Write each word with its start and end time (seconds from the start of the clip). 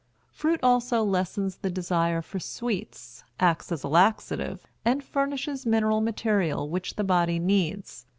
Fruit 0.31 0.59
also 0.63 1.03
lessens 1.03 1.57
the 1.57 1.69
desire 1.69 2.23
for 2.23 2.39
sweets, 2.39 3.23
acts 3.39 3.71
as 3.71 3.83
a 3.83 3.87
laxative, 3.87 4.65
and 4.83 5.03
furnishes 5.03 5.63
mineral 5.63 6.01
material 6.01 6.67
which 6.67 6.95
the 6.95 7.03
body 7.03 7.37
needs. 7.37 8.07